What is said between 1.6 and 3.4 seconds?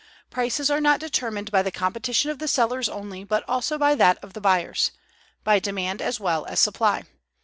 the competition of the sellers only,